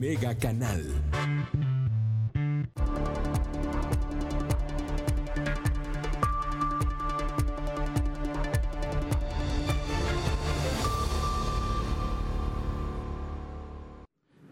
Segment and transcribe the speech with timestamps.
[0.00, 0.82] Mega Canal.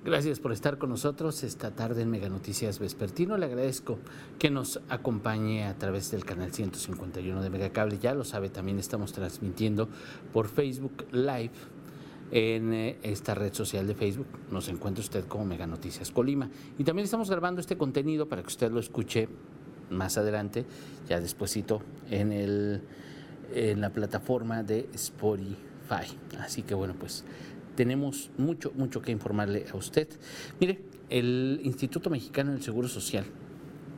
[0.05, 3.39] Gracias por estar con nosotros esta tarde en Mega Noticias Vespertino.
[3.39, 3.99] Le agradezco
[4.39, 7.99] que nos acompañe a través del canal 151 de Megacable.
[7.99, 9.89] Ya lo sabe, también estamos transmitiendo
[10.35, 11.53] por Facebook Live
[12.31, 14.27] en eh, esta red social de Facebook.
[14.51, 16.51] Nos encuentra usted como Mega Noticias Colima.
[16.79, 19.29] Y también estamos grabando este contenido para que usted lo escuche
[19.91, 20.67] más adelante,
[21.09, 22.83] ya despuesito, en, el,
[23.55, 26.17] en la plataforma de Spotify.
[26.41, 27.25] Así que bueno, pues
[27.75, 30.09] tenemos mucho, mucho que informarle a usted.
[30.61, 33.25] Mire, el Instituto Mexicano del Seguro Social,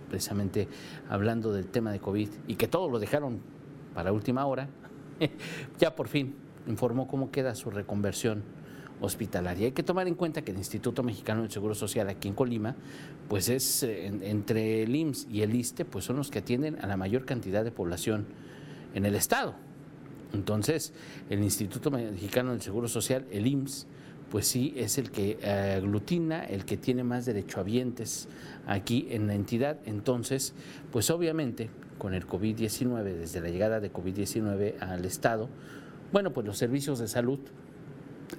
[0.08, 0.68] precisamente
[1.08, 3.40] hablando del tema de COVID y que todo lo dejaron
[3.94, 4.68] para última hora,
[5.78, 6.34] ya por fin
[6.70, 8.42] informó cómo queda su reconversión
[9.00, 9.66] hospitalaria.
[9.66, 12.76] Hay que tomar en cuenta que el Instituto Mexicano del Seguro Social aquí en Colima,
[13.28, 16.86] pues es eh, entre el IMSS y el ISTE, pues son los que atienden a
[16.86, 18.26] la mayor cantidad de población
[18.94, 19.54] en el estado.
[20.32, 20.92] Entonces,
[21.28, 23.86] el Instituto Mexicano del Seguro Social, el IMSS,
[24.30, 25.38] pues sí es el que
[25.76, 28.28] aglutina, el que tiene más derechohabientes
[28.66, 29.78] aquí en la entidad.
[29.86, 30.54] Entonces,
[30.92, 31.68] pues obviamente
[31.98, 35.48] con el COVID-19, desde la llegada de COVID-19 al Estado,
[36.12, 37.38] bueno, pues los servicios de salud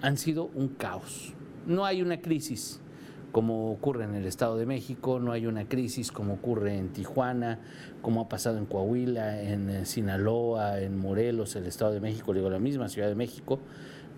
[0.02, 1.34] han sido un caos.
[1.66, 2.82] No hay una crisis
[3.32, 7.60] como ocurre en el Estado de México, no hay una crisis como ocurre en Tijuana,
[8.02, 12.50] como ha pasado en Coahuila, en eh, Sinaloa, en Morelos, el Estado de México, digo
[12.50, 13.60] la misma Ciudad de México,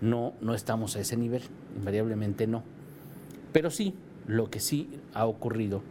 [0.00, 1.42] no, no estamos a ese nivel,
[1.76, 2.62] invariablemente no.
[3.52, 3.94] Pero sí,
[4.26, 5.82] lo que sí ha ocurrido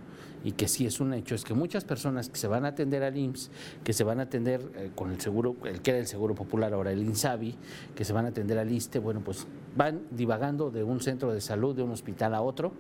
[0.44, 3.04] y que sí es un hecho es que muchas personas que se van a atender
[3.04, 3.50] al IMSS,
[3.84, 6.74] que se van a atender eh, con el seguro, el que era el seguro popular,
[6.74, 7.56] ahora el INSABI,
[7.96, 11.42] que se van a atender al ISTE, bueno, pues van divagando de un centro de
[11.42, 12.74] salud, de un hospital a otro,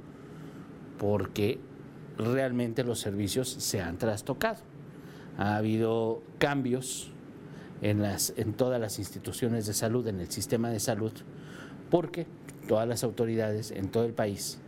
[0.97, 1.59] porque
[2.17, 4.59] realmente los servicios se han trastocado.
[5.37, 7.11] Ha habido cambios
[7.81, 11.11] en, las, en todas las instituciones de salud, en el sistema de salud,
[11.89, 12.27] porque
[12.67, 14.59] todas las autoridades en todo el país,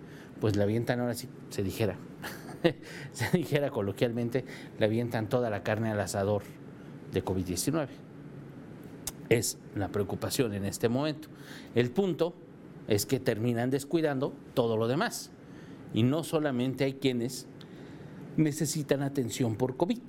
[0.41, 1.97] pues le avientan ahora sí, se dijera,
[3.11, 4.45] se dijera coloquialmente,
[4.79, 6.43] le avientan toda la carne al asador
[7.11, 7.87] de COVID-19.
[9.29, 11.29] Es la preocupación en este momento.
[11.73, 12.35] El punto
[12.87, 15.31] es que terminan descuidando todo lo demás.
[15.93, 17.47] Y no solamente hay quienes
[18.37, 20.01] necesitan atención por COVID,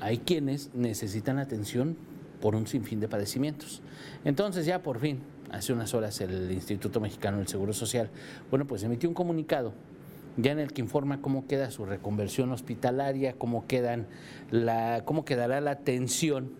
[0.00, 1.96] hay quienes necesitan atención
[2.40, 3.82] por un sinfín de padecimientos.
[4.24, 5.20] Entonces ya por fin,
[5.50, 8.10] hace unas horas el Instituto Mexicano del Seguro Social,
[8.50, 9.72] bueno, pues emitió un comunicado
[10.36, 14.06] ya en el que informa cómo queda su reconversión hospitalaria, cómo, quedan
[14.50, 16.52] la, cómo quedará la atención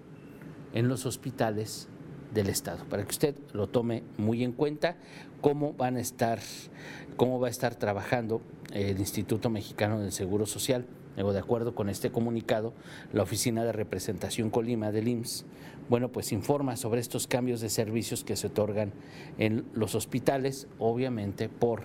[0.73, 1.89] en los hospitales
[2.33, 4.97] del Estado, para que usted lo tome muy en cuenta,
[5.41, 6.41] cómo van a estar,
[7.17, 8.43] cómo va a estar trabajando
[8.73, 10.84] el Instituto Mexicano del Seguro Social.
[11.17, 12.75] de acuerdo con este comunicado,
[13.13, 15.47] la Oficina de Representación Colima del IMSS,
[15.89, 18.93] bueno, pues informa sobre estos cambios de servicios que se otorgan
[19.39, 21.83] en los hospitales, obviamente por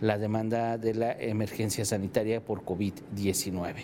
[0.00, 3.74] la demanda de la emergencia sanitaria por COVID-19.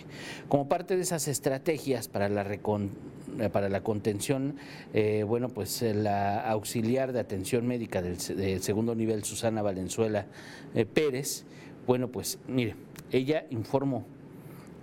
[0.47, 2.45] Como parte de esas estrategias para la,
[3.51, 4.55] para la contención,
[4.93, 8.19] eh, bueno, pues la auxiliar de atención médica del,
[8.61, 10.25] segundo nivel, Susana Valenzuela
[10.73, 11.45] eh, Pérez,
[11.85, 12.75] bueno, pues mire,
[13.11, 14.05] ella informó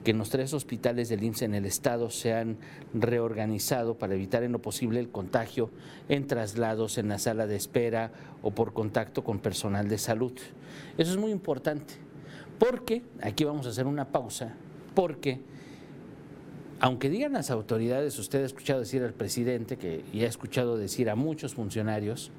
[0.06, 2.58] que los tres hospitales del IMSS en el estado se han
[2.94, 5.68] reorganizado para evitar en lo posible el contagio
[6.08, 10.30] en traslados en la sala de espera o por contacto con personal de salud.
[10.96, 11.94] Eso es muy importante,
[12.60, 14.54] porque aquí vamos a hacer una pausa,
[14.94, 15.40] porque
[16.78, 21.10] aunque digan las autoridades, usted ha escuchado decir al presidente que, y ha escuchado decir
[21.10, 22.30] a muchos funcionarios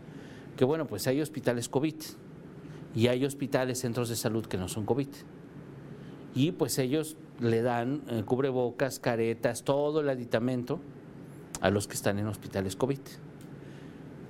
[0.55, 1.95] que bueno, pues hay hospitales COVID
[2.95, 5.09] y hay hospitales, centros de salud que no son COVID.
[6.38, 10.80] Y pues ellos le dan eh, cubrebocas, caretas, todo el aditamento
[11.62, 13.00] a los que están en hospitales COVID.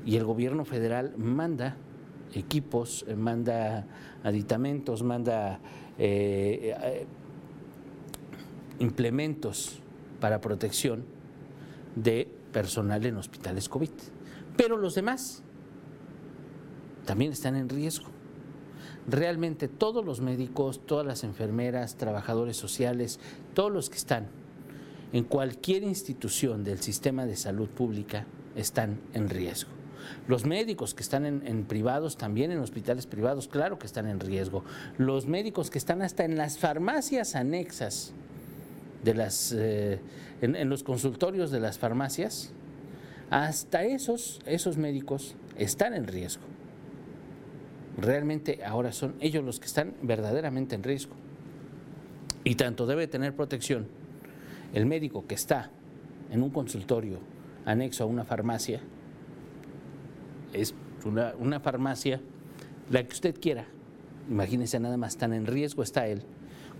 [0.05, 1.75] Y el gobierno federal manda
[2.33, 3.87] equipos, eh, manda
[4.23, 5.59] aditamentos, manda
[5.97, 7.05] eh,
[8.79, 9.81] implementos
[10.21, 11.03] para protección
[11.97, 13.89] de personal en hospitales COVID.
[14.55, 15.43] Pero los demás
[17.03, 18.16] también están en riesgo
[19.07, 23.19] realmente todos los médicos, todas las enfermeras, trabajadores sociales,
[23.53, 24.27] todos los que están
[25.13, 28.25] en cualquier institución del sistema de salud pública
[28.55, 29.71] están en riesgo.
[30.27, 34.63] Los médicos que están en, privados, también en hospitales privados, claro que están en riesgo.
[34.97, 38.13] Los médicos que están hasta en las farmacias anexas
[39.03, 39.99] de las, eh,
[40.41, 42.51] en, en, los consultorios de las farmacias,
[43.29, 46.43] hasta esos, esos médicos están en riesgo
[47.97, 51.15] realmente ahora son ellos los que están verdaderamente en riesgo.
[52.43, 53.87] Y tanto debe tener protección
[54.73, 55.71] el médico que está
[56.31, 57.19] en un consultorio
[57.65, 58.81] anexo a una farmacia,
[60.53, 60.73] es
[61.05, 62.21] una, una farmacia,
[62.89, 63.65] la que usted quiera,
[64.29, 66.23] imagínense nada más, tan en riesgo está él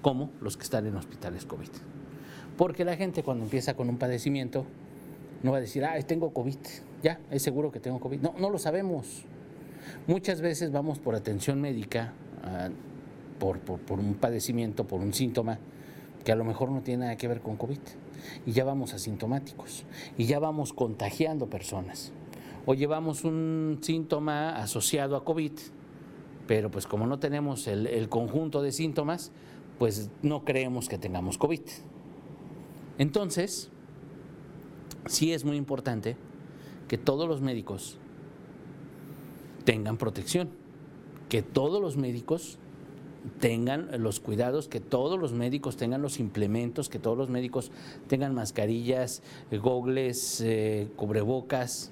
[0.01, 1.69] como los que están en hospitales COVID.
[2.57, 4.65] Porque la gente cuando empieza con un padecimiento
[5.43, 6.57] no va a decir, ah, tengo COVID,
[7.03, 8.21] ya, es seguro que tengo COVID.
[8.21, 9.23] No, no lo sabemos.
[10.07, 12.13] Muchas veces vamos por atención médica,
[12.43, 12.69] ah,
[13.39, 15.59] por, por, un padecimiento, por un síntoma,
[16.23, 17.79] que a lo mejor no tiene nada que ver con COVID.
[18.45, 19.85] Y ya vamos asintomáticos.
[20.17, 22.11] Y ya vamos contagiando personas.
[22.65, 25.53] O llevamos un síntoma asociado a COVID,
[26.47, 29.31] pero pues como no tenemos el, el conjunto de síntomas,
[29.79, 31.61] pues no creemos que tengamos COVID.
[32.97, 33.69] Entonces,
[35.05, 36.17] sí es muy importante
[36.87, 37.99] que todos los médicos
[39.67, 40.47] tengan protección,
[41.27, 42.57] que todos los médicos
[43.41, 47.73] tengan los cuidados, que todos los médicos tengan los implementos, que todos los médicos
[48.07, 49.21] tengan mascarillas,
[49.51, 51.91] gogles, eh, cubrebocas,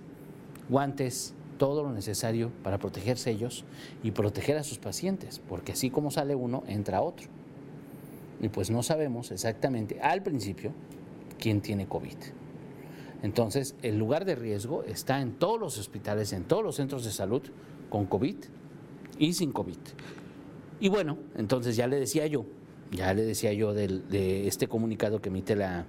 [0.70, 3.66] guantes, todo lo necesario para protegerse ellos
[4.04, 7.28] y proteger a sus pacientes, porque así como sale uno, entra otro.
[8.40, 10.72] Y pues no sabemos exactamente al principio
[11.38, 12.45] quién tiene COVID.
[13.26, 17.12] Entonces, el lugar de riesgo está en todos los hospitales, en todos los centros de
[17.12, 17.42] salud,
[17.90, 18.36] con COVID
[19.18, 19.80] y sin COVID.
[20.80, 22.46] Y bueno, entonces ya le decía yo,
[22.92, 25.88] ya le decía yo de este comunicado que emite la,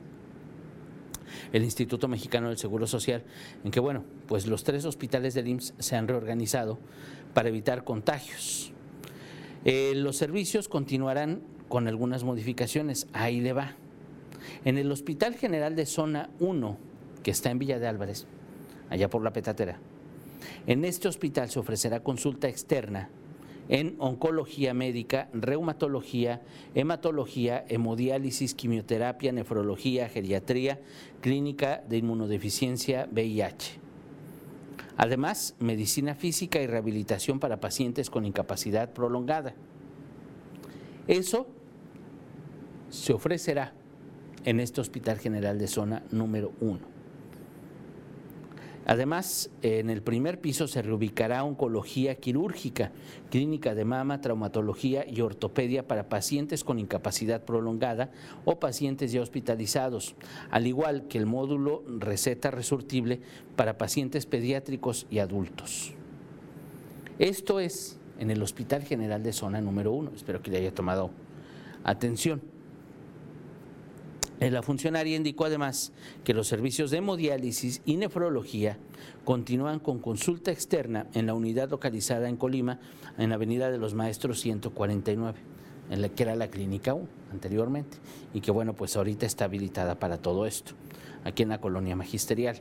[1.53, 3.23] el Instituto Mexicano del Seguro Social,
[3.65, 6.79] en que, bueno, pues los tres hospitales del IMSS se han reorganizado
[7.35, 8.73] para evitar contagios.
[9.65, 13.77] Eh, los servicios continuarán con algunas modificaciones, ahí le va.
[14.65, 16.79] En el Hospital General de Zona 1,
[17.26, 18.25] que está en Villa de Álvarez,
[18.88, 19.81] allá por la petatera.
[20.69, 23.11] En este hospital se ofrecerá consulta externa
[23.69, 26.43] en oncología médica, reumatología,
[26.76, 30.78] hematología, hemodiálisis, quimioterapia, nefrología, geriatría,
[31.20, 33.81] clínica de inmunodeficiencia, VIH.
[34.96, 39.56] Además, medicina física y rehabilitación para pacientes con incapacidad prolongada.
[41.08, 41.49] Eso
[42.88, 43.72] se ofrecerá
[44.44, 46.95] en este Hospital General de Zona número 1.
[48.87, 52.93] Además, en el primer piso se reubicará oncología quirúrgica,
[53.31, 58.12] clínica de mama, traumatología y ortopedia para pacientes con incapacidad prolongada
[58.44, 60.15] o pacientes ya hospitalizados,
[60.50, 63.21] al igual que el módulo receta resurtible
[63.56, 65.93] para pacientes pediátricos y adultos.
[67.19, 70.12] Esto es en el Hospital General de Zona número 1.
[70.15, 71.11] Espero que le haya tomado
[71.82, 72.41] atención.
[74.41, 75.93] La funcionaria indicó además
[76.23, 78.79] que los servicios de hemodiálisis y nefrología
[79.25, 82.79] continúan con consulta externa en la unidad localizada en Colima,
[83.17, 85.38] en la Avenida de los Maestros 149,
[85.91, 87.97] en la que era la clínica U anteriormente,
[88.35, 90.73] y que bueno, pues ahorita está habilitada para todo esto,
[91.25, 92.61] aquí en la colonia magisterial.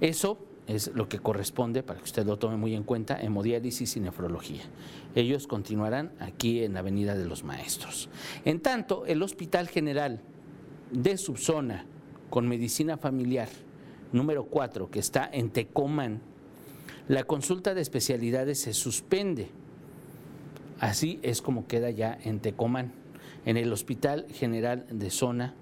[0.00, 0.38] Eso
[0.68, 4.62] es lo que corresponde, para que usted lo tome muy en cuenta, hemodiálisis y nefrología.
[5.14, 8.08] Ellos continuarán aquí en la Avenida de los Maestros.
[8.44, 10.22] En tanto, el Hospital General
[10.94, 11.84] de subzona
[12.30, 13.48] con medicina familiar
[14.12, 16.20] número 4, que está en Tecomán,
[17.08, 19.48] la consulta de especialidades se suspende.
[20.78, 22.92] Así es como queda ya en Tecomán,
[23.44, 25.54] en el Hospital General de Zona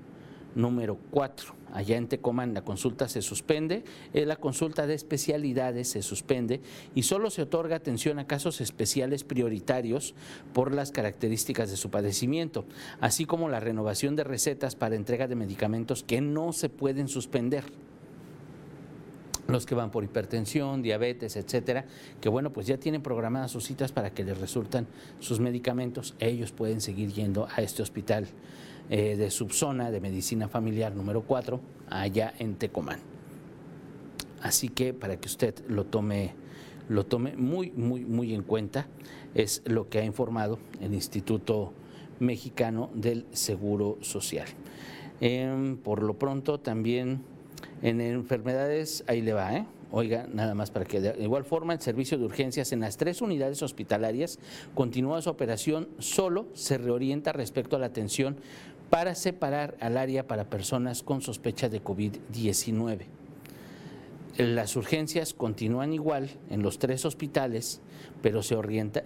[0.55, 6.03] número 4 allá en Tecomán la consulta se suspende, eh, la consulta de especialidades se
[6.03, 6.61] suspende
[6.95, 10.15] y solo se otorga atención a casos especiales prioritarios
[10.53, 12.65] por las características de su padecimiento,
[13.01, 17.65] así como la renovación de recetas para entrega de medicamentos que no se pueden suspender.
[19.49, 21.85] Los que van por hipertensión, diabetes, etcétera,
[22.21, 24.87] que bueno, pues ya tienen programadas sus citas para que les resultan
[25.19, 28.29] sus medicamentos, ellos pueden seguir yendo a este hospital
[28.91, 33.01] eh, de subzona de medicina familiar número 4, allá en Tecomán.
[34.43, 36.35] Así que para que usted lo tome,
[36.89, 38.87] lo tome muy, muy, muy en cuenta,
[39.35, 41.73] es lo que ha informado el Instituto
[42.19, 44.47] Mexicano del Seguro Social.
[45.21, 47.23] Em, por lo pronto también
[47.83, 49.67] en enfermedades, ahí le va, ¿eh?
[49.95, 53.21] Oiga, nada más para que de igual forma el servicio de urgencias en las tres
[53.21, 54.39] unidades hospitalarias
[54.75, 58.39] continúa su operación, solo se reorienta respecto a la atención
[58.93, 63.07] para separar al área para personas con sospecha de COVID-19.
[64.37, 67.81] Las urgencias continúan igual en los tres hospitales,
[68.21, 68.55] pero se,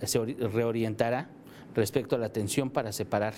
[0.02, 1.30] se reorientará
[1.76, 3.34] respecto a la atención para separar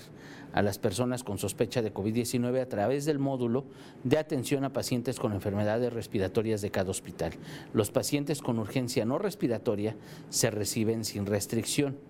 [0.51, 3.65] a las personas con sospecha de COVID-19 a través del módulo
[4.03, 7.33] de atención a pacientes con enfermedades respiratorias de cada hospital.
[7.73, 9.95] Los pacientes con urgencia no respiratoria
[10.29, 12.08] se reciben sin restricción.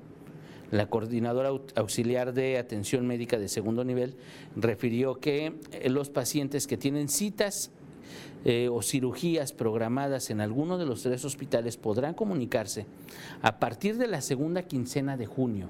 [0.72, 4.16] La coordinadora auxiliar de atención médica de segundo nivel
[4.56, 7.72] refirió que eh, los pacientes que tienen citas
[8.46, 12.86] eh, o cirugías programadas en alguno de los tres hospitales podrán comunicarse
[13.42, 15.70] a partir de la segunda quincena de junio.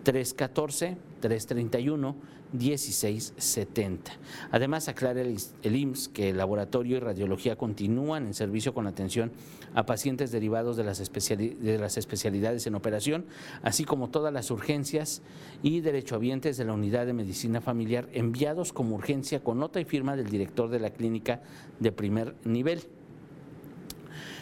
[0.03, 2.15] 314-331-1670.
[2.53, 4.11] 1670.
[4.51, 9.31] Además, aclara el, IMSS que el laboratorio y radiología continúan en servicio con atención
[9.73, 13.25] a pacientes derivados de las, de las especialidades en operación,
[13.63, 15.21] así como todas las urgencias
[15.63, 20.15] y derechohabientes de la unidad de medicina familiar enviados como urgencia con nota y firma
[20.15, 21.41] del director de la clínica
[21.79, 22.83] de primer nivel.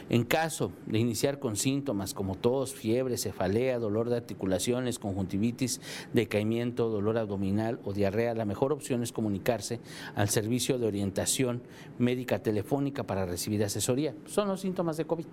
[0.09, 5.81] En caso de iniciar con síntomas como tos, fiebre, cefalea, dolor de articulaciones, conjuntivitis,
[6.13, 9.79] decaimiento, dolor abdominal o diarrea, la mejor opción es comunicarse
[10.15, 11.61] al servicio de orientación
[11.99, 14.15] médica telefónica para recibir asesoría.
[14.25, 15.27] Son los síntomas de COVID,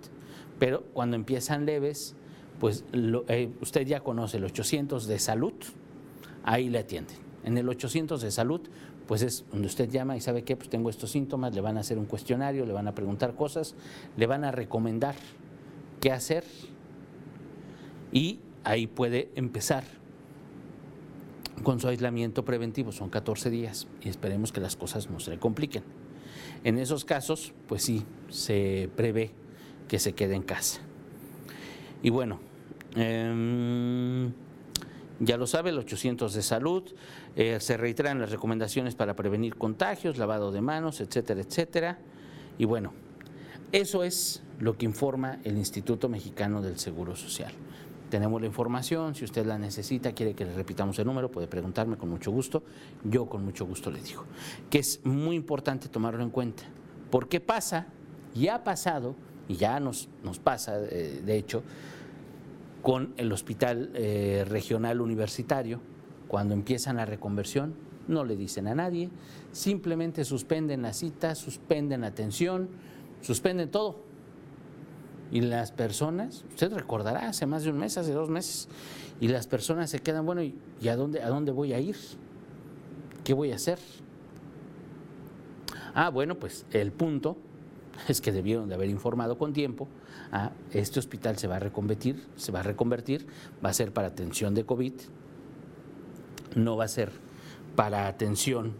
[0.59, 2.15] pero cuando empiezan leves,
[2.59, 5.53] pues eh, usted ya conoce el 800 de salud,
[6.43, 7.26] ahí le atienden.
[7.47, 8.59] En el 800 de salud
[9.07, 11.79] pues es donde usted llama y sabe que pues tengo estos síntomas, le van a
[11.79, 13.73] hacer un cuestionario, le van a preguntar cosas,
[14.17, 15.15] le van a recomendar
[16.01, 16.43] qué hacer
[18.11, 19.85] y ahí puede empezar
[21.63, 25.39] con su aislamiento preventivo, son 14 días y esperemos que las cosas no se le
[25.39, 25.83] compliquen.
[26.65, 29.31] En esos casos, pues sí, se prevé
[29.87, 30.81] que se quede en casa.
[32.03, 32.41] Y bueno,
[32.97, 34.31] eh,
[35.19, 36.83] ya lo sabe, el 800 de salud,
[37.35, 41.99] eh, se reiteran las recomendaciones para prevenir contagios, lavado de manos, etcétera, etcétera.
[42.57, 42.93] Y bueno,
[43.71, 47.51] eso es lo que informa el Instituto Mexicano del Seguro Social.
[48.09, 51.97] Tenemos la información, si usted la necesita, quiere que le repitamos el número, puede preguntarme
[51.97, 52.63] con mucho gusto,
[53.03, 54.23] yo con mucho gusto le digo,
[54.69, 56.63] que es muy importante tomarlo en cuenta,
[57.11, 57.87] porque pasa,
[58.33, 59.15] y ha pasado,
[59.49, 61.63] y ya nos, nos pasa, eh, de hecho,
[62.87, 65.81] con el Hospital eh, Regional Universitario.
[66.29, 67.75] Cuando empiezan la reconversión,
[68.07, 69.09] no le dicen a nadie,
[69.51, 72.69] simplemente suspenden la cita, suspenden la atención,
[73.19, 73.97] suspenden todo.
[75.33, 78.69] Y las personas, usted recordará, hace más de un mes, hace dos meses,
[79.19, 80.55] y las personas se quedan, bueno, ¿y
[80.87, 81.97] a dónde, a dónde voy a ir?
[83.25, 83.79] ¿Qué voy a hacer?
[85.93, 87.35] Ah, bueno, pues el punto
[88.07, 89.87] es que debieron de haber informado con tiempo,
[90.31, 93.27] a este hospital se va a reconvertir, se va a reconvertir,
[93.63, 94.93] va a ser para atención de COVID,
[96.55, 97.11] no va a ser
[97.75, 98.73] para atención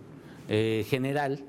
[0.49, 1.43] eh, general,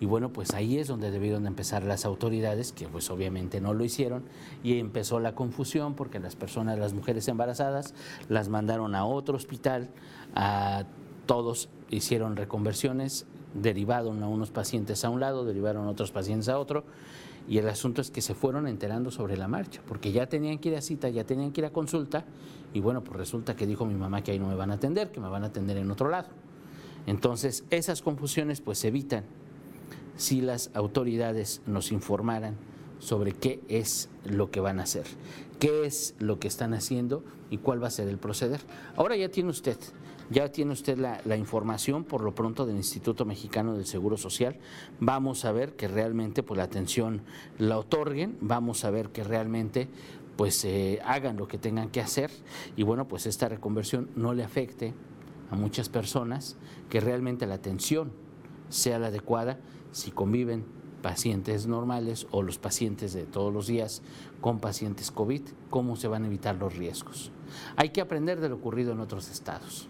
[0.00, 3.84] y bueno, pues ahí es donde debieron empezar las autoridades, que pues obviamente no lo
[3.84, 4.24] hicieron,
[4.62, 7.94] y empezó la confusión porque las personas, las mujeres embarazadas,
[8.28, 9.90] las mandaron a otro hospital,
[10.34, 10.84] a
[11.26, 16.58] todos hicieron reconversiones, derivaron a unos pacientes a un lado, derivaron a otros pacientes a
[16.58, 16.84] otro,
[17.48, 20.70] y el asunto es que se fueron enterando sobre la marcha, porque ya tenían que
[20.70, 22.24] ir a cita, ya tenían que ir a consulta,
[22.72, 25.12] y bueno, pues resulta que dijo mi mamá que ahí no me van a atender,
[25.12, 26.28] que me van a atender en otro lado.
[27.06, 29.24] Entonces, esas confusiones pues se evitan
[30.16, 32.56] si las autoridades nos informaran
[32.98, 35.04] sobre qué es lo que van a hacer,
[35.58, 38.60] qué es lo que están haciendo y cuál va a ser el proceder.
[38.96, 39.76] Ahora ya tiene usted
[40.30, 44.56] ya tiene usted la, información por lo pronto del Instituto Mexicano del Seguro Social.
[45.00, 47.22] Vamos a ver que realmente pues, la atención
[47.58, 49.88] la otorguen, vamos a ver que realmente
[50.36, 52.30] pues eh, hagan lo que tengan que hacer
[52.76, 54.94] y bueno, pues esta reconversión no le afecte
[55.50, 56.56] a muchas personas,
[56.88, 58.12] que realmente la atención
[58.68, 59.60] sea la adecuada
[59.92, 60.64] si conviven
[61.02, 64.02] pacientes normales o los pacientes de todos los días
[64.40, 67.30] con pacientes COVID, cómo se van a evitar los riesgos.
[67.76, 69.88] Hay que aprender de lo ocurrido en otros estados.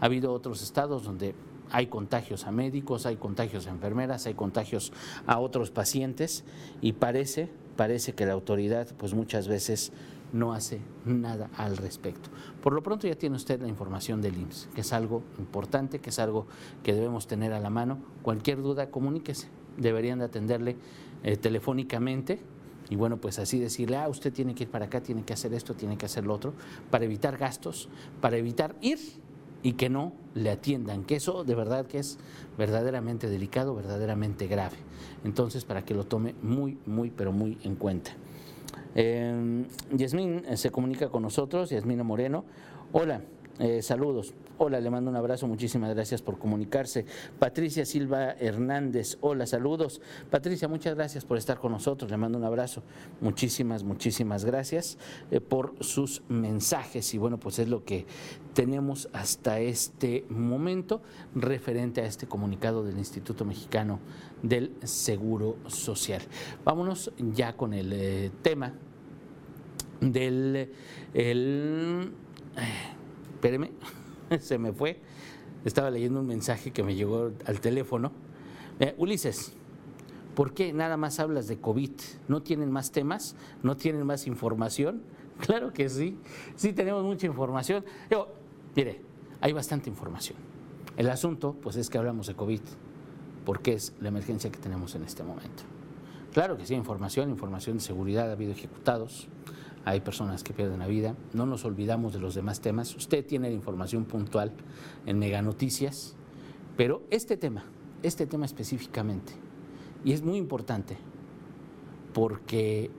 [0.00, 1.34] Ha habido otros estados donde
[1.70, 4.92] hay contagios a médicos, hay contagios a enfermeras, hay contagios
[5.26, 6.44] a otros pacientes
[6.80, 9.92] y parece, parece que la autoridad pues muchas veces
[10.32, 12.30] no hace nada al respecto.
[12.62, 16.10] Por lo pronto ya tiene usted la información del IMSS, que es algo importante, que
[16.10, 16.46] es algo
[16.82, 17.98] que debemos tener a la mano.
[18.22, 19.48] Cualquier duda, comuníquese.
[19.76, 20.76] Deberían de atenderle
[21.22, 22.40] eh, telefónicamente
[22.88, 25.52] y bueno, pues así decirle, ah, usted tiene que ir para acá, tiene que hacer
[25.54, 26.54] esto, tiene que hacer lo otro,
[26.90, 27.88] para evitar gastos,
[28.20, 28.98] para evitar ir
[29.62, 32.18] y que no le atiendan, que eso de verdad que es
[32.58, 34.76] verdaderamente delicado, verdaderamente grave.
[35.24, 38.12] Entonces, para que lo tome muy, muy, pero muy en cuenta.
[39.92, 42.44] Yasmín eh, se comunica con nosotros, Yasmina Moreno.
[42.92, 43.20] Hola,
[43.58, 44.32] eh, saludos.
[44.58, 47.04] Hola, le mando un abrazo, muchísimas gracias por comunicarse.
[47.38, 50.00] Patricia Silva Hernández, hola, saludos.
[50.30, 52.82] Patricia, muchas gracias por estar con nosotros, le mando un abrazo.
[53.20, 54.96] Muchísimas, muchísimas gracias
[55.30, 58.06] eh, por sus mensajes y bueno, pues es lo que
[58.54, 61.02] tenemos hasta este momento
[61.34, 64.00] referente a este comunicado del Instituto Mexicano
[64.42, 66.22] del Seguro Social.
[66.64, 68.72] Vámonos ya con el eh, tema
[70.00, 70.72] del...
[71.12, 72.14] El,
[73.34, 73.72] espéreme,
[74.40, 75.00] se me fue.
[75.64, 78.12] Estaba leyendo un mensaje que me llegó al teléfono.
[78.78, 79.52] Eh, Ulises,
[80.34, 81.90] ¿por qué nada más hablas de COVID?
[82.28, 83.36] ¿No tienen más temas?
[83.62, 85.02] ¿No tienen más información?
[85.38, 86.16] Claro que sí,
[86.54, 87.84] sí tenemos mucha información.
[88.10, 88.32] Yo,
[88.74, 89.02] mire,
[89.42, 90.38] hay bastante información.
[90.96, 92.62] El asunto, pues es que hablamos de COVID,
[93.44, 95.62] porque es la emergencia que tenemos en este momento.
[96.32, 99.28] Claro que sí, información, información de seguridad, ha habido ejecutados,
[99.86, 102.96] hay personas que pierden la vida, no nos olvidamos de los demás temas.
[102.96, 104.52] Usted tiene la información puntual
[105.06, 106.16] en Mega Noticias,
[106.76, 107.64] pero este tema,
[108.02, 109.32] este tema específicamente,
[110.04, 110.96] y es muy importante,
[112.12, 112.90] porque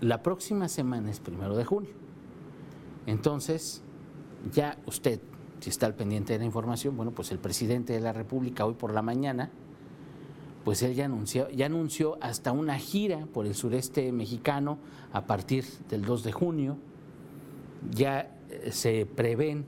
[0.00, 1.92] la próxima semana es primero de junio.
[3.04, 3.82] Entonces,
[4.50, 5.20] ya usted,
[5.60, 8.72] si está al pendiente de la información, bueno, pues el presidente de la República hoy
[8.72, 9.50] por la mañana
[10.64, 14.78] pues él ya anunció, ya anunció hasta una gira por el sureste mexicano
[15.12, 16.76] a partir del 2 de junio.
[17.90, 19.64] Ya eh, se prevén,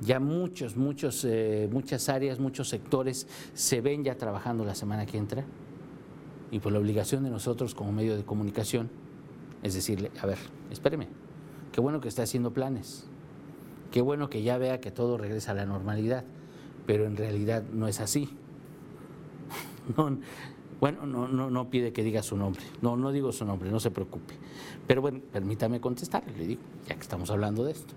[0.00, 5.16] ya muchos, muchos, eh, muchas áreas, muchos sectores se ven ya trabajando la semana que
[5.16, 5.44] entra.
[6.50, 8.90] Y por la obligación de nosotros como medio de comunicación
[9.62, 10.38] es decirle, a ver,
[10.70, 11.08] espéreme,
[11.72, 13.06] qué bueno que está haciendo planes,
[13.90, 16.24] qué bueno que ya vea que todo regresa a la normalidad,
[16.86, 18.30] pero en realidad no es así
[20.80, 22.62] bueno, no, pide que diga su nombre.
[22.82, 24.34] No, no digo su nombre, no se preocupe.
[24.86, 27.94] Pero bueno, permítame contestarle, le digo, ya que estamos hablando de esto.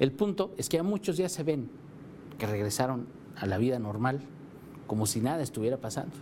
[0.00, 1.68] El punto es que a muchos ya se ven
[2.38, 3.06] que regresaron
[3.36, 4.20] a la vida normal,
[4.86, 6.14] como si nada estuviera pasando.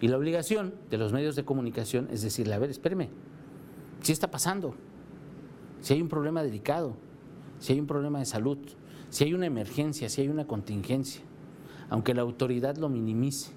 [0.00, 3.08] Y la obligación de los medios de comunicación es decirle, a ver, espéreme,
[4.02, 4.74] si está pasando,
[5.80, 6.96] si hay un problema delicado,
[7.58, 8.58] si hay un problema de salud,
[9.08, 11.22] si hay una emergencia, si hay una contingencia,
[11.88, 13.52] aunque la autoridad lo minimice,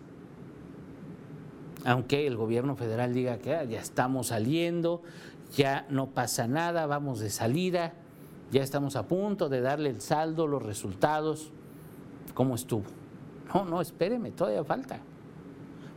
[1.86, 5.02] aunque el gobierno federal diga que ah, ya estamos saliendo,
[5.56, 7.94] ya no pasa nada, vamos de salida,
[8.52, 11.52] ya estamos a punto de darle el saldo, los resultados,
[12.34, 12.84] ¿cómo estuvo?
[13.54, 15.00] No, no, espéreme, todavía falta,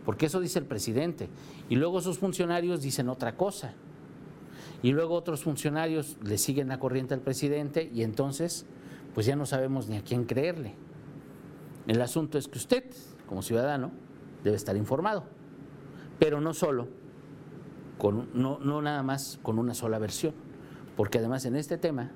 [0.04, 1.28] porque eso dice el presidente.
[1.68, 3.74] Y luego sus funcionarios dicen otra cosa.
[4.82, 8.66] Y luego otros funcionarios le siguen la corriente al presidente y entonces,
[9.14, 10.74] pues ya no sabemos ni a quién creerle.
[11.86, 12.84] El asunto es que usted,
[13.28, 13.92] como ciudadano,
[14.42, 15.24] debe estar informado
[16.18, 16.88] pero no solo,
[17.98, 20.34] con, no, no nada más con una sola versión,
[20.96, 22.10] porque además en este tema,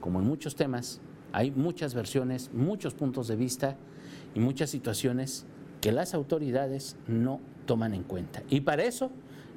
[0.00, 1.00] como en muchos temas,
[1.32, 3.76] hay muchas versiones, muchos puntos de vista
[4.34, 5.46] y muchas situaciones
[5.80, 8.42] que las autoridades no toman en cuenta.
[8.48, 9.10] Y para eso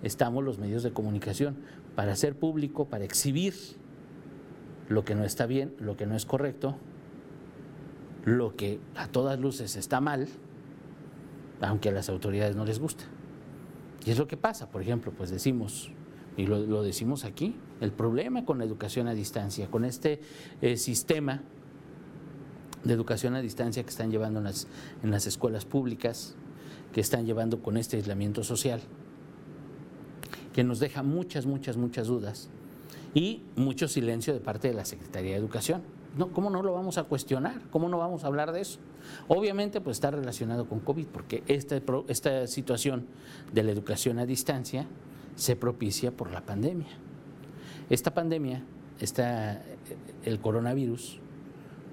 [0.04, 1.58] estamos los medios de comunicación,
[1.96, 3.54] para hacer público, para exhibir
[4.90, 6.76] lo que no está bien, lo que no es correcto,
[8.24, 10.28] lo que a todas luces está mal,
[11.62, 13.06] aunque a las autoridades no les gusta.
[14.06, 15.90] Y es lo que pasa, por ejemplo, pues decimos,
[16.38, 20.22] y lo, decimos aquí, el problema con la educación a distancia, con este
[20.62, 21.42] eh, sistema
[22.84, 24.68] de educación a distancia que están llevando en las,
[25.02, 26.36] en las escuelas públicas,
[26.94, 28.80] que están llevando con este aislamiento social,
[30.54, 32.50] que nos deja muchas, muchas, muchas dudas
[33.16, 35.82] y mucho silencio de parte de la Secretaría de Educación.
[36.16, 37.60] No, ¿Cómo no lo vamos a cuestionar?
[37.72, 38.80] ¿Cómo no vamos a hablar de eso?
[39.28, 43.06] Obviamente, pues está relacionado con COVID, porque esta, esta situación
[43.54, 44.88] de la educación a distancia
[45.36, 46.88] se propicia por la pandemia.
[47.90, 48.64] Esta pandemia,
[49.00, 49.62] esta,
[50.24, 51.20] el coronavirus,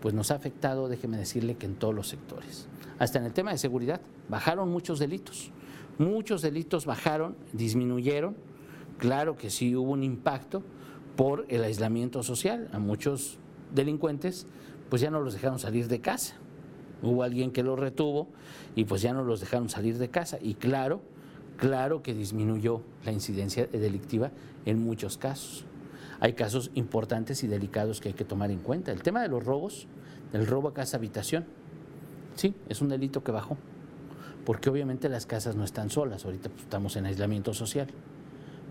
[0.00, 2.66] pues nos ha afectado, déjeme decirle, que en todos los sectores.
[2.98, 5.50] Hasta en el tema de seguridad, bajaron muchos delitos.
[5.98, 8.36] Muchos delitos bajaron, disminuyeron.
[8.98, 10.62] Claro que sí hubo un impacto
[11.16, 12.68] por el aislamiento social.
[12.72, 13.38] A muchos
[13.74, 14.46] delincuentes,
[14.88, 16.34] pues ya no los dejaron salir de casa.
[17.02, 18.28] Hubo alguien que los retuvo
[18.74, 20.38] y pues ya no los dejaron salir de casa.
[20.40, 21.00] Y claro,
[21.56, 24.30] claro que disminuyó la incidencia delictiva
[24.64, 25.64] en muchos casos.
[26.20, 28.92] Hay casos importantes y delicados que hay que tomar en cuenta.
[28.92, 29.88] El tema de los robos,
[30.32, 31.44] el robo a casa habitación,
[32.36, 33.56] sí, es un delito que bajó,
[34.44, 37.88] porque obviamente las casas no están solas, ahorita pues, estamos en aislamiento social,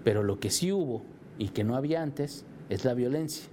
[0.04, 1.04] pero lo que sí hubo
[1.38, 3.46] y que no había antes es la violencia.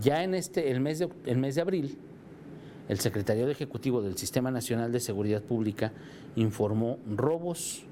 [0.00, 1.98] Ya en este, el mes de, el mes de abril,
[2.88, 5.92] el secretario ejecutivo del Sistema Nacional de Seguridad Pública
[6.36, 7.84] informó robos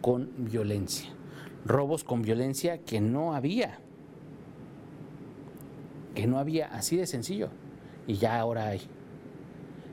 [0.00, 1.10] con violencia.
[1.66, 3.78] Robos con violencia que no había.
[6.14, 7.50] Que no había, así de sencillo.
[8.06, 8.80] Y ya ahora hay.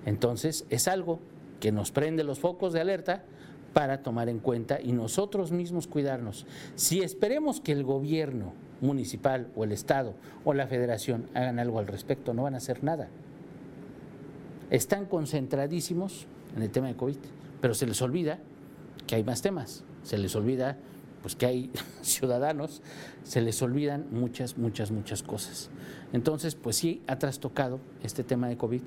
[0.06, 1.20] Entonces es algo
[1.60, 3.26] que nos prende los focos de alerta
[3.74, 6.46] para tomar en cuenta y nosotros mismos cuidarnos.
[6.76, 10.14] Si esperemos que el gobierno municipal o el Estado
[10.46, 13.10] o la federación hagan algo al respecto, no van a hacer nada
[14.70, 17.18] están concentradísimos en el tema de COVID,
[17.62, 18.40] pero se les olvida
[19.08, 20.78] que hay más temas, se les olvida
[21.22, 22.82] pues que hay ciudadanos,
[23.24, 25.70] se les olvidan muchas, muchas, muchas cosas.
[26.14, 28.82] Entonces, pues sí ha trastocado este tema de COVID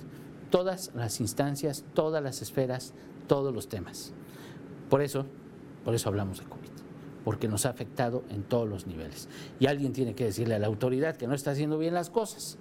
[0.50, 2.94] todas las instancias, todas las esferas,
[3.26, 4.12] todos los temas.
[4.88, 5.26] Por eso,
[5.84, 6.70] por eso hablamos de COVID,
[7.24, 9.28] porque nos ha afectado en todos los niveles.
[9.60, 12.58] Y alguien tiene que decirle a la autoridad que no está haciendo bien las cosas.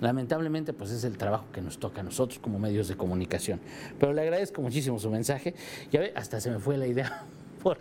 [0.00, 3.60] Lamentablemente, pues es el trabajo que nos toca a nosotros como medios de comunicación.
[3.98, 5.54] Pero le agradezco muchísimo su mensaje.
[5.90, 7.24] Ya ve, hasta se me fue la idea
[7.62, 7.78] por,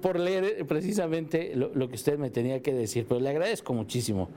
[0.00, 3.06] por, leer precisamente lo, que usted me tenía que decir.
[3.08, 4.28] Pero le agradezco muchísimo.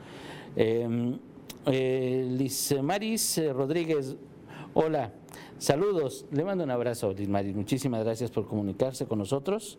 [0.55, 1.19] Em,
[1.67, 4.15] eh, Liz Maris Rodríguez,
[4.73, 5.13] hola.
[5.57, 7.55] Saludos, le mando un abrazo, Liz Maris.
[7.55, 9.77] Muchísimas gracias por comunicarse con nosotros.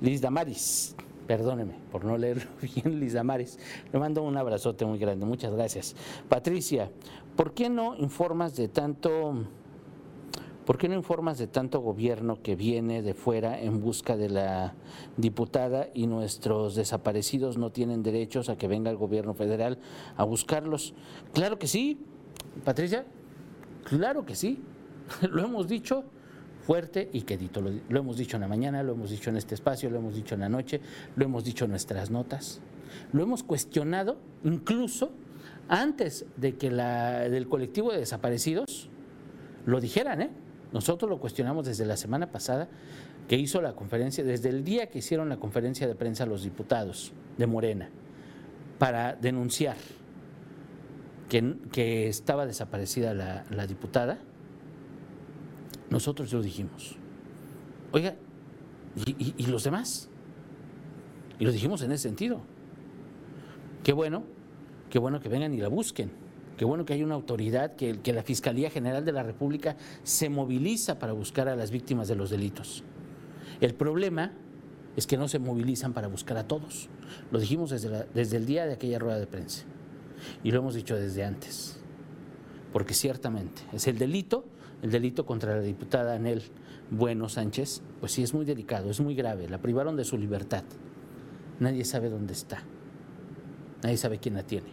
[0.00, 3.58] Liz Damaris, Perdóneme por no leerlo bien, Liz Damaris.
[3.92, 5.24] Le mando un abrazote muy grande.
[5.26, 5.96] Muchas gracias.
[6.28, 6.90] Patricia,
[7.36, 9.46] ¿por qué no informas de tanto...
[10.66, 14.74] ¿Por qué no informas de tanto gobierno que viene de fuera en busca de la
[15.18, 19.78] diputada y nuestros desaparecidos no tienen derechos a que venga el gobierno federal
[20.16, 20.94] a buscarlos?
[21.34, 21.98] Claro que sí,
[22.64, 23.04] Patricia,
[23.84, 24.62] claro que sí.
[25.30, 26.04] Lo hemos dicho
[26.64, 27.60] fuerte y quedito.
[27.60, 30.14] Lo, lo, hemos dicho en la mañana, lo hemos dicho en este espacio, lo hemos
[30.14, 30.80] dicho en la noche,
[31.16, 32.60] lo hemos dicho en nuestras notas.
[33.12, 35.12] Lo hemos cuestionado incluso
[35.68, 38.88] antes de que la, del colectivo de desaparecidos
[39.66, 40.22] lo dijeran.
[40.22, 40.30] ¿eh?
[40.72, 42.68] Nosotros lo cuestionamos desde la semana pasada
[43.28, 47.12] que hizo la conferencia, desde el día que hicieron la conferencia de prensa los diputados
[47.38, 47.88] de Morena,
[48.78, 49.76] para denunciar
[51.28, 54.18] que, que estaba desaparecida la, la diputada
[55.94, 56.96] nosotros lo dijimos.
[57.92, 58.16] Oiga,
[59.06, 60.08] ¿y, los demás?
[61.38, 62.40] Y lo dijimos en ese sentido.
[63.84, 64.24] Qué bueno,
[64.90, 66.10] qué bueno que vengan y la busquen.
[66.58, 70.28] Qué bueno que hay una autoridad, que, que la Fiscalía General de la República se
[70.28, 72.82] moviliza para buscar a las víctimas de los delitos.
[73.60, 74.32] El problema
[74.96, 76.88] es que no se movilizan para buscar a todos.
[77.30, 79.64] Lo dijimos desde, desde el día de aquella rueda de prensa.
[80.42, 81.78] Y lo hemos dicho desde antes.
[82.72, 84.44] Porque ciertamente es el delito
[84.84, 86.42] el delito contra la diputada Anel
[86.90, 89.48] Bueno Sánchez, pues sí es muy delicado, es muy grave.
[89.48, 90.62] La privaron de su libertad.
[91.58, 92.62] Nadie sabe dónde está.
[93.82, 94.66] Nadie sabe quién la tiene.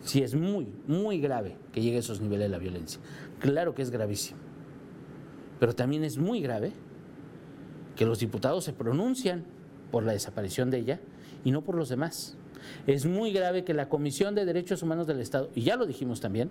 [0.00, 3.00] Sí es muy, muy grave que llegue a esos niveles la violencia.
[3.38, 4.40] Claro que es gravísimo.
[5.60, 6.72] Pero también es muy grave
[7.94, 9.44] que los diputados se pronuncian
[9.92, 11.00] por la desaparición de ella
[11.44, 12.36] y no por los demás.
[12.88, 16.20] Es muy grave que la Comisión de Derechos Humanos del Estado, y ya lo dijimos
[16.20, 16.50] también,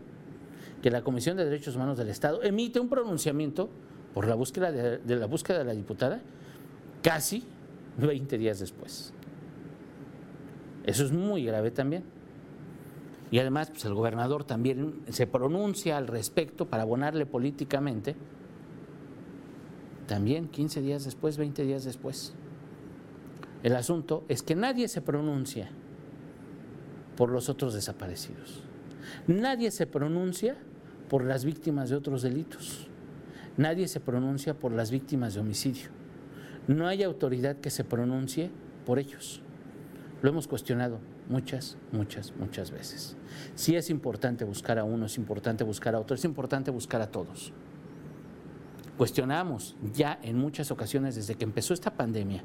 [0.85, 3.71] que la Comisión de Derechos Humanos del Estado emite un pronunciamiento
[4.13, 6.21] por la búsqueda de, la búsqueda de la diputada
[7.01, 7.43] casi
[7.97, 9.11] 20 días después.
[10.83, 12.03] Eso es muy grave también.
[13.31, 18.15] Y además, pues el gobernador también se pronuncia al respecto para abonarle políticamente,
[20.05, 22.35] también 15 días después, 20 días después.
[23.63, 25.67] El asunto es que nadie se pronuncia
[27.17, 28.61] por los otros desaparecidos.
[29.25, 30.55] Nadie se pronuncia
[31.09, 32.87] por las víctimas de otros delitos.
[33.57, 35.89] Nadie se pronuncia por las víctimas de homicidio.
[36.67, 38.49] No hay autoridad que se pronuncie
[38.85, 39.41] por ellos.
[40.21, 43.15] Lo hemos cuestionado muchas, muchas, muchas veces.
[43.55, 47.11] Si es importante buscar a uno, es importante buscar a otro, es importante buscar a
[47.11, 47.53] todos.
[48.97, 52.43] Cuestionamos ya en muchas ocasiones desde que empezó esta pandemia,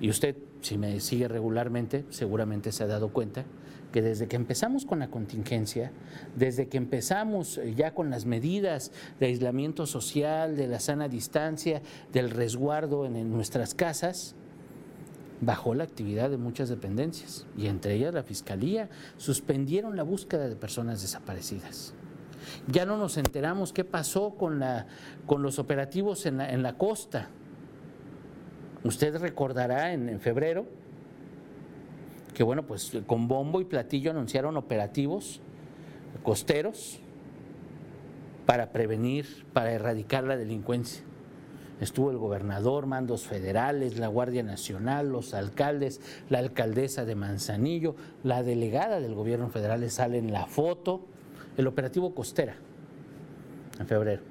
[0.00, 3.44] y usted, si me sigue regularmente, seguramente se ha dado cuenta
[3.94, 5.92] que desde que empezamos con la contingencia,
[6.34, 11.80] desde que empezamos eh, ya con las medidas de aislamiento social, de la sana distancia,
[12.12, 14.34] del resguardo en, nuestras casas,
[15.40, 20.56] bajó la actividad de muchas dependencias y entre ellas la Fiscalía suspendieron la búsqueda de
[20.56, 21.94] personas desaparecidas.
[22.66, 24.88] Ya no nos enteramos qué pasó con, la,
[25.24, 27.28] con los operativos en la, costa.
[28.82, 30.66] Usted recordará en, en febrero
[32.34, 35.40] que, bueno, pues con bombo y platillo anunciaron operativos
[36.22, 36.98] costeros
[38.46, 41.02] para prevenir, para erradicar la delincuencia.
[41.80, 48.42] Estuvo el gobernador, mandos federales, la Guardia Nacional, los alcaldes, la alcaldesa de Manzanillo, la
[48.42, 51.00] delegada del gobierno federal sale en la foto,
[51.56, 52.54] el operativo Costera,
[53.78, 54.22] en febrero,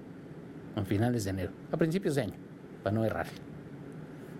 [0.76, 2.36] en finales de enero, a principios de año,
[2.82, 3.28] para no errar.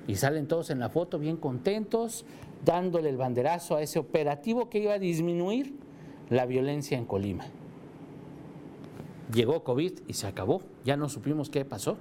[0.08, 2.26] Y salen todos en la foto bien contentos,
[2.66, 5.76] dándole el banderazo a ese operativo que iba a disminuir
[6.30, 7.46] la violencia en Colima.
[9.34, 11.98] Llegó COVID y se acabó, ya no supimos qué pasó,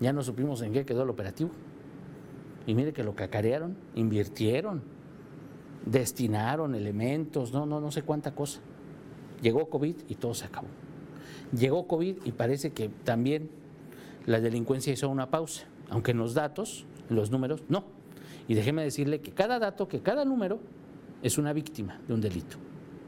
[0.00, 1.50] ya no supimos en qué quedó el operativo.
[2.66, 4.82] Y mire que lo cacarearon, invirtieron,
[5.86, 8.60] destinaron elementos, no, no, no sé cuánta cosa.
[9.40, 10.68] Llegó COVID y todo se acabó.
[11.56, 13.50] Llegó COVID y parece que también
[14.26, 17.97] la delincuencia hizo una pausa, aunque en los datos, en los números, no.
[18.46, 20.60] Y déjeme decirle que cada dato, que cada número
[21.22, 22.56] es una víctima de un delito.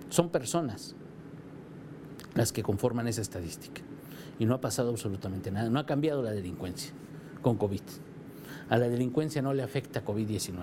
[0.09, 0.95] Son personas
[2.35, 3.83] las que conforman esa estadística.
[4.39, 5.71] Y no ha pasado absolutamente nada.
[5.71, 6.93] No ha cambiado la delincuencia
[7.43, 7.83] con COVID.
[8.69, 10.55] A la delincuencia no le afecta COVID-19.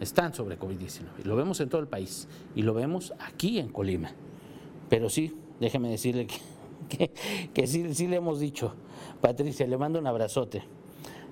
[0.00, 1.24] Están sobre COVID-19.
[1.24, 4.10] Lo vemos en todo el país y lo vemos aquí en Colima.
[4.88, 6.28] Pero sí, déjeme decirle
[6.88, 8.74] que, sí, sí le hemos dicho,
[9.20, 10.62] Patricia, le mando un abrazote.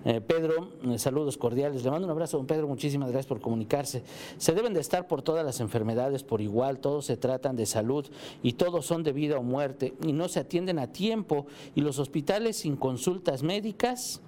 [0.09, 1.83] Eh, Pedro, eh, saludos cordiales.
[1.83, 2.69] Le mando un abrazo, don Pedro.
[2.69, 4.05] Muchísimas gracias por comunicarse.
[4.38, 6.79] Se deben de estar por todas las enfermedades por igual.
[6.79, 8.07] Todos se tratan de salud
[8.40, 11.47] y todos son de vida o muerte y no se atienden a tiempo.
[11.75, 14.21] Y los hospitales sin consultas médicas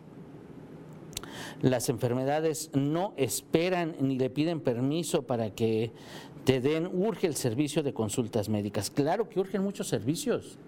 [1.63, 5.93] las enfermedades no esperan ni le piden permiso para que
[6.43, 8.91] te den, urge el servicio de consultas médicas.
[8.91, 10.59] Claro que urgen muchos servicios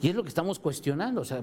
[0.00, 1.22] y es lo que estamos cuestionando.
[1.22, 1.42] O sea,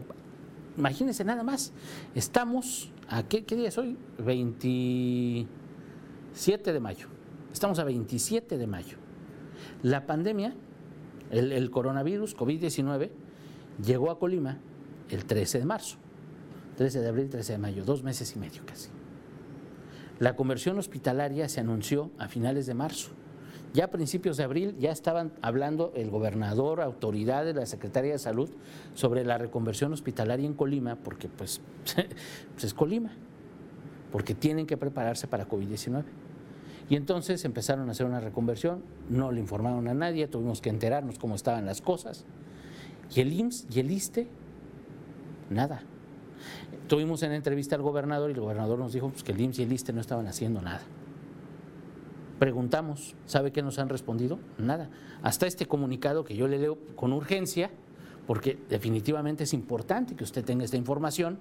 [0.79, 1.71] imagínense nada más,
[2.15, 3.95] estamos, ¿a qué, día es hoy?
[4.17, 7.07] 27 de mayo.
[7.53, 8.97] Estamos a 27 de mayo.
[9.83, 10.55] La pandemia,
[11.29, 13.11] el, el coronavirus, COVID-19,
[13.85, 14.57] llegó a Colima
[15.09, 15.97] el 13 de marzo.
[16.77, 18.89] 13 de abril, 13 de mayo, dos meses y medio casi.
[20.19, 23.11] La conversión hospitalaria se anunció a finales de marzo.
[23.73, 28.49] Ya a principios de abril ya estaban hablando el gobernador, autoridades, la Secretaría de Salud
[28.95, 31.61] sobre la reconversión hospitalaria en Colima, porque pues,
[32.53, 33.11] pues es Colima,
[34.11, 36.03] porque tienen que prepararse para COVID-19.
[36.89, 41.19] Y entonces empezaron a hacer una reconversión, no le informaron a nadie, tuvimos que enterarnos
[41.19, 42.25] cómo estaban las cosas.
[43.13, 44.27] Y el IMSS y el ISTE,
[45.51, 45.83] nada.
[46.87, 49.63] Tuvimos en entrevista al gobernador y el gobernador nos dijo pues, que el IMSS y
[49.63, 50.81] el ISTE no estaban haciendo nada.
[52.39, 54.39] Preguntamos, ¿sabe qué nos han respondido?
[54.57, 54.89] Nada.
[55.21, 57.69] Hasta este comunicado que yo le leo con urgencia,
[58.25, 61.37] porque definitivamente es importante que usted tenga esta información,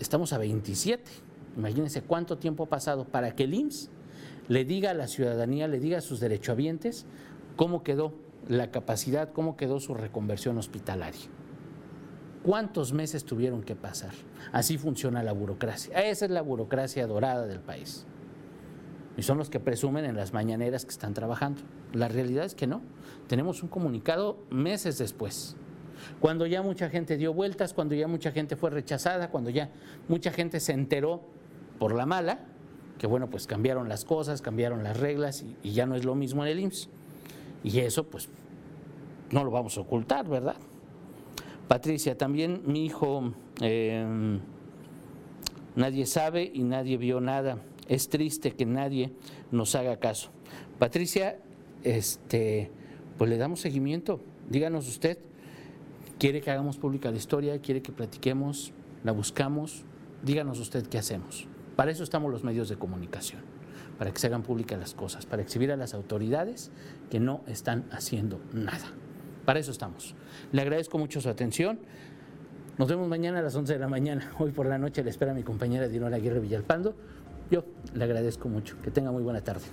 [0.00, 1.04] estamos a 27.
[1.58, 3.90] Imagínense cuánto tiempo ha pasado para que el IMSS
[4.48, 7.04] le diga a la ciudadanía, le diga a sus derechohabientes
[7.56, 8.14] cómo quedó
[8.48, 11.28] la capacidad, cómo quedó su reconversión hospitalaria.
[12.42, 14.14] ¿Cuántos meses tuvieron que pasar?
[14.50, 16.00] Así funciona la burocracia.
[16.00, 18.06] Esa es la burocracia dorada del país
[19.16, 21.60] y son los que presumen en las mañaneras que están trabajando.
[21.92, 22.80] La realidad es que no.
[23.28, 25.56] Tenemos un comunicado meses después,
[26.20, 29.70] cuando ya mucha gente dio vueltas, cuando ya mucha gente fue rechazada, cuando ya
[30.08, 31.22] mucha gente se enteró
[31.78, 32.40] por la mala,
[32.98, 36.44] que bueno, pues cambiaron las cosas, cambiaron las reglas y, ya no es lo mismo
[36.44, 36.88] en el IMSS.
[37.64, 38.28] Y eso pues
[39.30, 40.56] no lo vamos a ocultar, ¿verdad?
[41.68, 44.38] Patricia, también mi hijo, eh,
[45.76, 49.12] nadie sabe y nadie vio nada es triste que nadie
[49.50, 50.30] nos haga caso.
[50.78, 51.38] Patricia,
[51.84, 52.70] este,
[53.18, 54.20] pues le damos seguimiento.
[54.48, 55.18] Díganos usted,
[56.18, 57.60] ¿quiere que hagamos pública la historia?
[57.60, 58.72] ¿Quiere que platiquemos?
[59.04, 59.84] ¿La buscamos?
[60.22, 61.46] Díganos usted qué hacemos.
[61.76, 63.40] Para eso estamos los medios de comunicación,
[63.98, 66.70] para que se hagan públicas las cosas, para exhibir a las autoridades
[67.10, 68.92] que no están haciendo nada.
[69.44, 70.14] Para eso estamos.
[70.52, 71.80] Le agradezco mucho su atención.
[72.78, 74.32] Nos vemos mañana a las 11 de la mañana.
[74.38, 76.94] Hoy por la noche le espera mi compañera Dinora Aguirre Villalpando.
[77.52, 78.76] Yo le agradezco mucho.
[78.82, 79.66] Que tenga muy buena tarde.